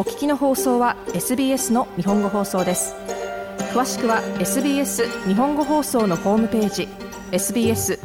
[0.00, 2.94] お聞きの放送は SBS の日本語放送です
[3.74, 6.88] 詳しくは SBS 日本語放送のホームページ
[7.32, 7.98] sbs.com.au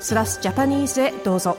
[0.00, 1.56] スラスジャパニーズへどうぞ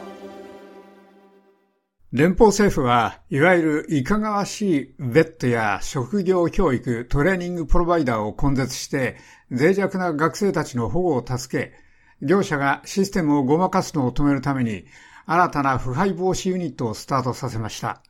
[2.11, 9.17] 連邦政府は、いわゆるいかがわしいベッドや職業教育、トレーニングプロバイダーを根絶して、
[9.49, 11.73] 脆弱な学生たちの保護を助け、
[12.21, 14.85] 業者がシステムをごまかすのを止めるために、
[15.25, 18.03] 新たな腐敗防止ユニットをスタートさせました。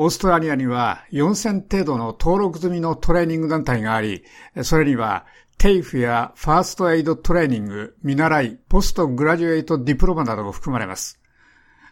[0.00, 4.24] オーストラリアには4000程度の登録済みのトレーニング団体があり、
[4.62, 5.26] それには
[5.58, 11.20] テイフやファーストエイドトレーニング、見習い、ポストグラジュエイトディプロマなども含まれます。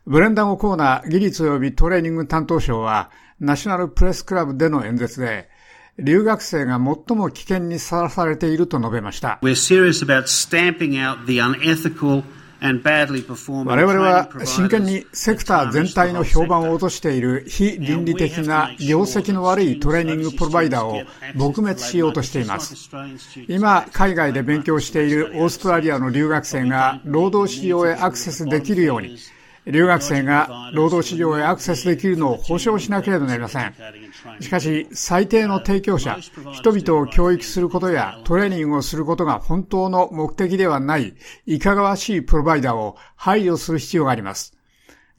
[0.06, 3.10] ブレンダン・オコーナー技術及びトレーニング担当省は、
[3.40, 5.48] ナショナルプレスクラブでの演説で、
[5.98, 9.40] 留学生が最も危険にさらされていると述べました。
[9.42, 12.22] We're serious about stamping out the unethical
[13.70, 21.02] 我々は真剣にセクター全体の評判を落としている非倫理的な業績の悪いトレーニングプロバイダーを
[21.34, 22.90] 撲滅しようとしています。
[23.48, 29.16] 今、海外で勉強しているオーストラリアの留学生が労働市場へアクセスできるように、
[29.66, 33.74] 留学生が労働市場へアクセスできるのを保証しなければなりません。
[34.40, 36.18] しかし、最低の提供者、
[36.52, 41.14] 人々を教育することやトレーニングをすることが本当の目的ではない、
[41.46, 44.56] いかがわしいプロバイダーを配慮する必要があります。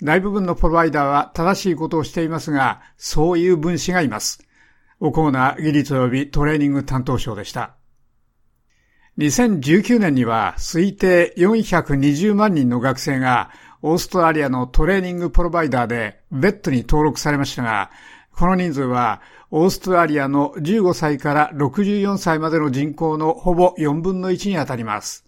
[0.02, 4.48] 大部分のプロバイダーは正しいことをしていますが、そういう分子がいます。
[5.00, 7.77] おコーナー技術及びトレーニング担当省でした。
[9.18, 13.50] 2019年には推定420万人の学生が
[13.82, 17.90] オーストラリアのトレーニングプロバイダーでベッドに登録されましたが、
[18.36, 25.26] この人数はオーストラリアの15歳から64歳までの人口のほぼ4分の1に当たります。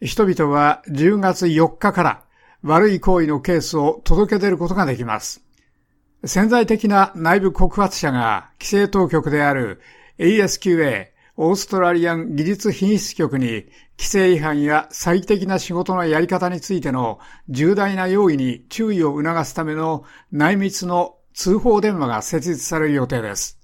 [0.00, 2.22] 人々は10月4日から
[2.62, 5.42] 悪い行為のケースを届け出ることができます。
[6.24, 9.82] 潜在的な内部告発者が規制当局である
[10.18, 13.66] ASQA オーストラリアン技術品質局に
[13.98, 17.18] 規制違反や最適な仕事のやり方についての
[17.48, 23.58] 重大な用意に注意を促すための内密の通報電話が設立される予定です。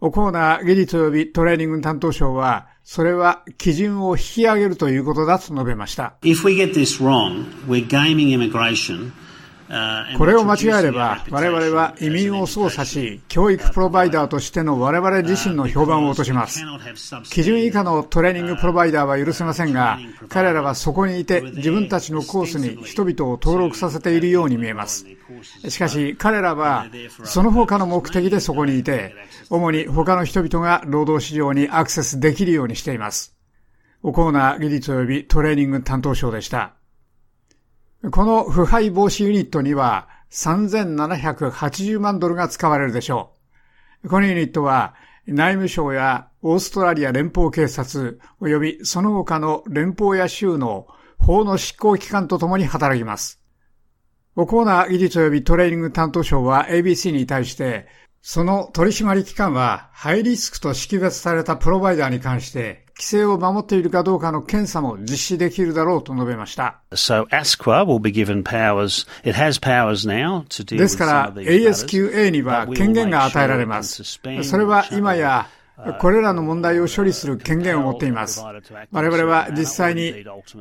[0.00, 6.16] オコーナー技術及びトレーニング担当省は、それは基準を引き上げるということだと述べました。
[6.22, 9.10] If we get this wrong, we're gaming immigration
[10.16, 16.64] これを間違えれば、我々は移民を操作し、教育プロバイダーとしての我々自身の評判を落とします。
[17.24, 19.98] 基準以下のトレーニングプロバイダーは許せませんが、
[20.30, 25.06] 彼らはそこにいて自分たちのコースに人々を登録させているように見えます。
[25.68, 26.86] しかし、彼らは
[27.24, 29.14] その他の目的でそこにいて、
[29.50, 33.34] 主に他の人々が労働市場にアクセスできるようにしています。
[34.02, 36.77] オコーナー技術及びトレーニング担当省でした。
[38.12, 43.32] この腐敗防止ユニットには3780万ドルが使われるでしょ
[44.04, 44.08] う。
[44.08, 44.94] このユニットは
[45.26, 50.86] 内務省やオーストラリア連邦警察及びその他の連邦や州の
[51.18, 53.40] 法の執行機関とともに働きます。
[54.36, 57.88] オコーナー技術及びトレーニング担当省は ABC に対して
[58.22, 66.80] その取締機関はハイリスクと識別されたプロバイダーに関して規制を守っているかどうかの検査も実施できるだろうと述べました。
[70.76, 74.02] ですから ASQA には権限が与えられます。
[74.02, 75.46] それは今や
[76.00, 78.42] これらの問題を処理する権限を持っています。
[78.90, 80.12] 我々は実際に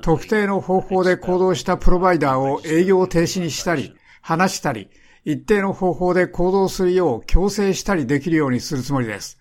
[0.01, 4.89] 特定の方法で行動したプロバイダーを営業停止にしたり、話したり、
[5.25, 9.39] 一定の方法で行動するよう強制したりできるようにするつもりです。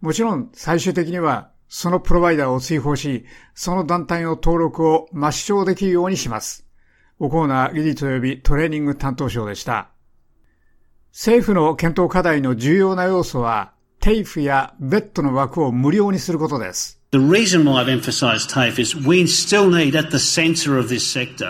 [0.00, 6.66] もちろん最終的にはそのプロバイダーを追放し、その団体の登録を抹消できるようにします。
[7.18, 9.90] おコーナー理事と呼びトレーニング担当省でした。
[11.12, 16.97] 政府の検討課題の重要な要素は、テイフやベッドの枠を無料にすることです。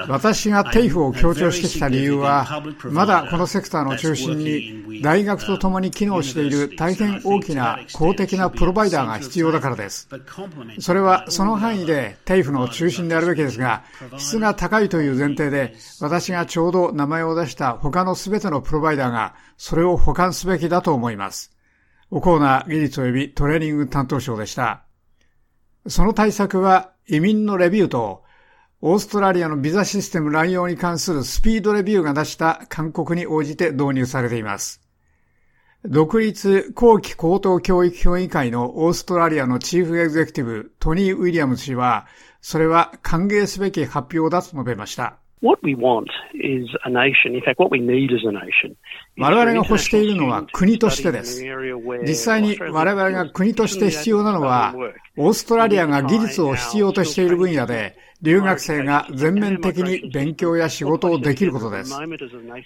[0.07, 2.63] 私がテイフを強調してきた理由は、
[2.93, 10.09] まだこのセクターの中心に大学と共に機能している大変大きな公的なプロバイダーが必要だからです。
[10.79, 13.83] それはその範囲でテイフの中心であるべきですが、
[14.17, 21.51] 質が高いという前提で、私がちょうど名前を出した他の全てのプロバイダーがそれを保管すべきだと思います。
[22.13, 24.85] おコーナー技術及びトレーニング担当省でした。
[25.89, 28.23] その対策は移民のレビューと、
[28.81, 34.81] オーストラリアのビザシステム乱用に関するスピードレビューが出した勧告に応じて導入されています。
[35.85, 42.07] 独立後期高等教育評議会のオーストラリアのチーフエグゼクティブトニー・ウィリアムズ氏は、
[42.41, 45.19] それは歓迎すべき発表だと述べました。
[49.17, 51.45] 我々が欲しているのは国としてです。
[52.07, 54.75] 実際に我々が国として必要なのは、
[55.17, 61.95] オーストラリアが技術を必要としている分野で、留学生が全面的に勉強や仕事をできることです。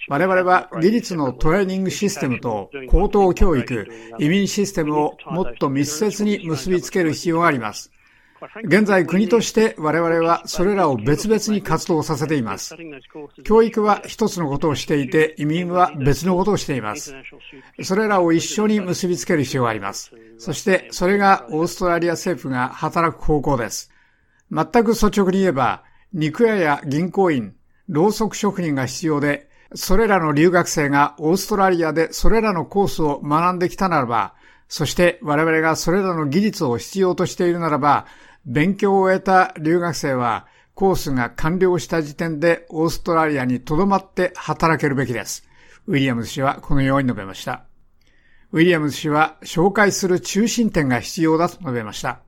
[0.07, 3.87] 我々は技術のトレーニングシステムと高等教育、
[4.17, 7.91] 移民システムをもっと密接に結びつける必要があります。
[8.65, 12.75] 現在国として我々はそれらを別々に活動させています。
[13.43, 17.15] 教育は一つのことをしていて、移民は別のことをしています。
[17.81, 20.11] それらを一緒に結びつける必要があります。
[20.37, 23.91] そしてそれがオーストラリア政府が働く方向です。
[24.51, 27.55] 全く率直に言えば、肉屋や銀行員、
[27.87, 34.35] ろうそく職人が必要で、それらの留学生がオーストラリアでそれらのコースを学んできたならば、
[34.67, 38.05] そして我々がそれらの技術を必要としているならば、
[38.45, 45.47] 勉強を終えた留学生は、コースが完了した時点でオーストラリアに留まって働けるべきです。
[45.87, 47.65] ウィリアムズ氏はこのように述べました。
[48.53, 52.19] ウィリアムズ氏は紹介する中心点が必要だと述べました。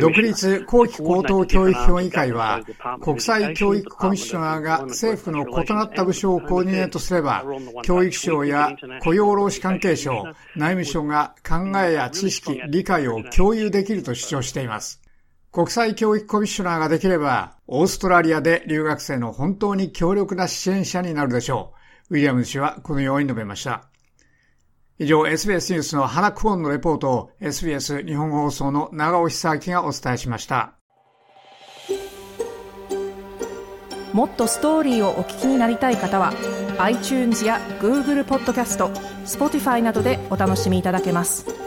[0.00, 2.62] 独立後期高等教育評議会は、
[3.02, 7.44] 国際教育コミッショナーが政府の異なった部署をコーディネートすれば、
[7.82, 10.24] 教育省や雇用労使関係省、
[10.56, 15.02] 内務省が考えや知識、理解を共有できると主張しています。
[15.52, 21.81] 国際教育コミッショナーができれば、オーストラリアで留学生の本当に強力な支援者になるでしょう。
[22.12, 23.86] ウィリアム氏はこのように述べました。
[24.98, 30.74] 以上、SBS ニュースの花クオンのレポートを SBS 日本放送の長尾久明がお伝えしました。
[34.12, 36.34] もっとストーリーをお聞きになりたい方は
[36.76, 38.88] iTunes や Google ポッドキャスト
[39.24, 41.61] Spotify などでお楽しみいただけます。